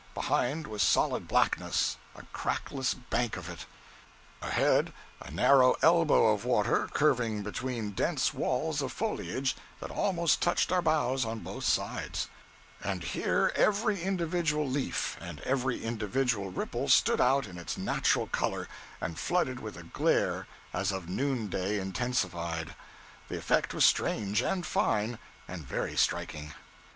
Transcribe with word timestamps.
Behind 0.15 0.65
was 0.65 0.81
solid 0.81 1.27
blackness 1.27 1.97
a 2.15 2.23
crackless 2.33 2.95
bank 2.95 3.37
of 3.37 3.47
it; 3.47 3.67
ahead, 4.41 4.93
a 5.21 5.29
narrow 5.29 5.75
elbow 5.83 6.33
of 6.33 6.43
water, 6.43 6.89
curving 6.91 7.43
between 7.43 7.91
dense 7.91 8.33
walls 8.33 8.81
of 8.81 8.91
foliage 8.91 9.55
that 9.79 9.91
almost 9.91 10.41
touched 10.41 10.71
our 10.71 10.81
bows 10.81 11.23
on 11.23 11.37
both 11.41 11.65
sides; 11.65 12.29
and 12.83 13.03
here 13.03 13.51
every 13.55 14.01
individual 14.01 14.67
leaf, 14.67 15.17
and 15.21 15.39
every 15.41 15.83
individual 15.83 16.49
ripple 16.49 16.87
stood 16.89 17.21
out 17.21 17.45
in 17.45 17.59
its 17.59 17.77
natural 17.77 18.25
color, 18.25 18.67
and 18.99 19.19
flooded 19.19 19.59
with 19.59 19.77
a 19.77 19.83
glare 19.83 20.47
as 20.73 20.91
of 20.91 21.09
noonday 21.09 21.77
intensified. 21.79 22.73
The 23.27 23.37
effect 23.37 23.71
was 23.71 23.85
strange, 23.85 24.41
and 24.41 24.65
fine, 24.65 25.19
and 25.47 25.63
very 25.63 25.95
striking. 25.95 26.55